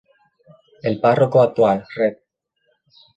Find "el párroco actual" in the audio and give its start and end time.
0.81-1.85